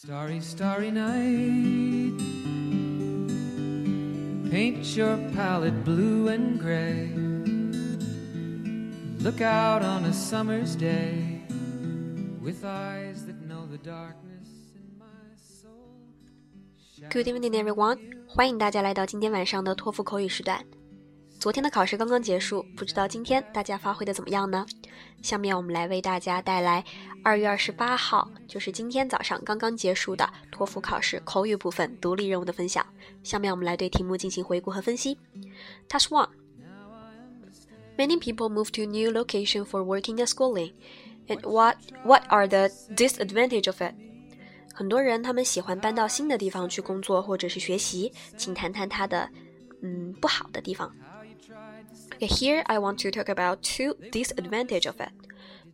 [0.00, 2.14] Starry, starry night.
[4.48, 7.10] Paint your palette blue and gray.
[9.18, 11.42] Look out on a summer's day
[12.40, 15.04] with eyes that know the darkness in my
[15.36, 15.98] soul.
[17.10, 17.98] Good evening, everyone！
[18.28, 20.64] 欢迎大家来到今天晚上的托福口语时段。
[21.40, 24.64] 昨天的考试刚刚结束，不知道今天大家发挥的怎么样呢？
[25.22, 26.84] 下面我们来为大家带来
[27.22, 32.86] 二月二十八号，就是今天早上刚刚结束的托福考试口语部分独立任务的分享。
[33.22, 35.18] 下面我们来对题目进行回顾和分析。
[35.88, 36.28] Task One:
[37.96, 40.72] Many people move to new location for working and schooling,
[41.26, 43.94] and what what are the disadvantage of it?
[44.72, 49.28] 很多人他们喜欢搬到新的地方去工作或者是学习，请谈谈它的
[49.82, 50.94] 嗯不好的地方。
[52.20, 55.10] Here, I want to talk about two disadvantages of it.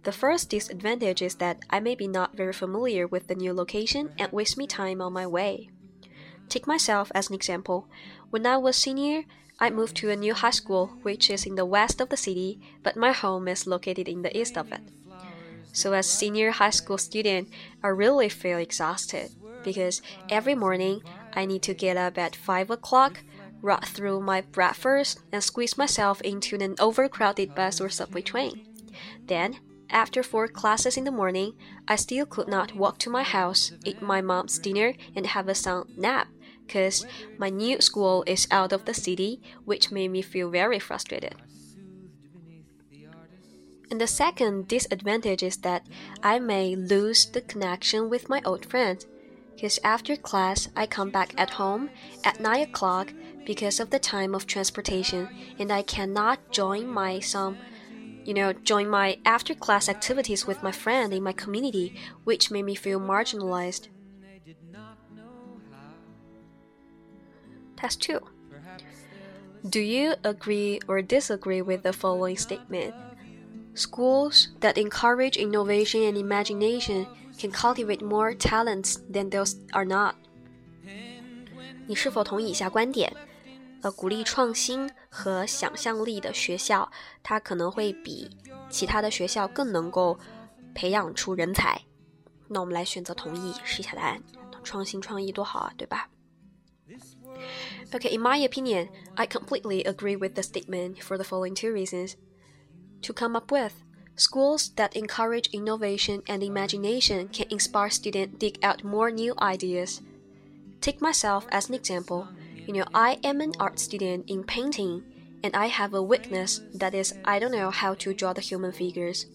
[0.04, 4.12] The first disadvantage is that I may be not very familiar with the new location
[4.18, 5.70] and waste me time on my way.
[6.48, 7.88] Take myself as an example.
[8.30, 9.24] When I was senior,
[9.58, 12.60] I moved to a new high school which is in the west of the city,
[12.82, 14.82] but my home is located in the east of it.
[15.72, 17.48] So as senior high school student,
[17.82, 19.30] I really feel exhausted
[19.64, 23.20] because every morning I need to get up at 5 o'clock
[23.64, 28.66] rush through my breakfast and squeeze myself into an overcrowded bus or subway train.
[29.26, 29.56] Then,
[29.90, 31.54] after four classes in the morning,
[31.88, 35.54] I still could not walk to my house, eat my mom's dinner, and have a
[35.54, 36.28] sound nap
[36.66, 37.06] because
[37.38, 41.34] my new school is out of the city, which made me feel very frustrated.
[43.90, 45.86] And the second disadvantage is that
[46.22, 49.06] I may lose the connection with my old friends.
[49.54, 51.90] Because after class, I come back at home
[52.24, 53.12] at 9 o'clock
[53.45, 57.57] because of the time of transportation and I cannot join my some
[58.25, 62.65] you know join my after class activities with my friend in my community which made
[62.65, 63.87] me feel marginalized.
[67.77, 68.19] Test 2.
[69.67, 72.93] Do you agree or disagree with the following statement?
[73.73, 77.07] Schools that encourage innovation and imagination
[77.37, 80.15] can cultivate more talents than those are not.
[81.87, 83.11] 你是否同意以下观点？
[83.83, 86.91] 呃，鼓励创新和想象力的学校，
[87.23, 88.29] 它可能会比
[88.69, 90.19] 其他的学校更能够
[90.75, 91.81] 培养出人才。
[92.49, 94.21] 那我们来选择同意，试一下答案。
[94.63, 96.09] 创新创意多好啊，对吧？
[97.91, 102.15] Okay, in my opinion, I completely agree with the statement for the following two reasons.
[103.03, 103.73] To come up with,
[104.17, 110.01] schools that encourage innovation and imagination can inspire students dig out more new ideas.
[110.81, 112.27] Take myself as an example.
[112.66, 115.02] You know, I am an art student in painting,
[115.42, 118.72] and I have a weakness that is, I don't know how to draw the human
[118.72, 119.26] figures.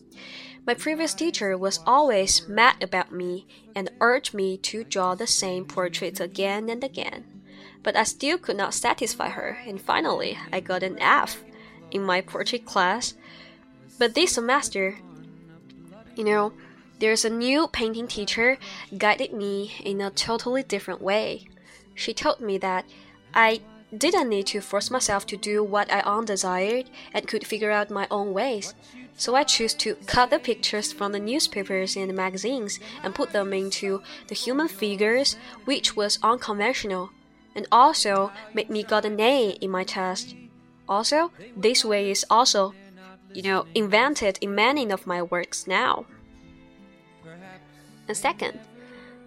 [0.66, 3.45] My previous teacher was always mad about me
[3.75, 7.25] and urged me to draw the same portraits again and again.
[7.84, 11.44] But I still could not satisfy her, and finally, I got an F
[11.91, 13.13] in my portrait class.
[14.00, 14.97] But this semester,
[16.16, 16.53] you know,
[17.00, 18.57] there's a new painting teacher
[18.97, 21.47] guided me in a totally different way.
[21.96, 22.85] She told me that
[23.34, 23.62] I
[23.95, 28.07] didn't need to force myself to do what I undesired and could figure out my
[28.12, 28.75] own ways.
[29.16, 33.31] So I chose to cut the pictures from the newspapers and the magazines and put
[33.31, 35.35] them into the human figures,
[35.66, 37.09] which was unconventional,
[37.56, 40.35] and also made me got an A in my test.
[40.88, 42.73] Also, this way is also,
[43.34, 46.06] you know, invented in many of my works now.
[48.07, 48.59] And second,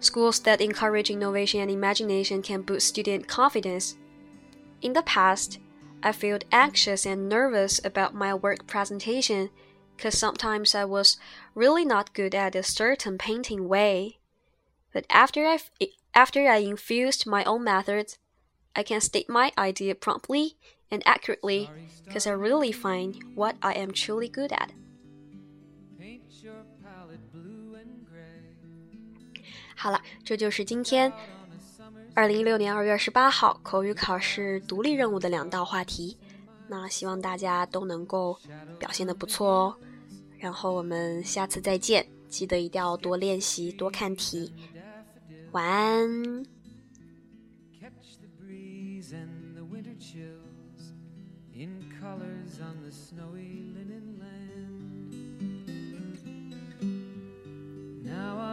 [0.03, 3.95] Schools that encourage innovation and imagination can boost student confidence.
[4.81, 5.59] In the past,
[6.03, 9.49] I felt anxious and nervous about my work presentation
[9.95, 11.17] because sometimes I was
[11.55, 14.17] really not good at a certain painting way.
[14.93, 18.17] But after I, eh, after I infused my own methods,
[18.75, 20.57] I can state my idea promptly
[20.91, 21.71] and accurately
[22.03, 24.73] because I really find what I am truly good at.
[29.75, 31.11] 好了这就是今天
[32.13, 36.17] 二零一六年二月二十八号口语考试独立任务的两道话题。
[36.67, 38.37] 那希望大家都能够
[38.79, 39.75] 表现的不错哦。
[40.39, 44.51] 然后我们下次再见记得一定要多练习多看题。
[45.51, 46.43] 晚安。
[47.79, 50.93] Catch the breeze and the winter chills
[51.53, 54.53] in colors on the snowy linen land.
[58.03, 58.52] Now I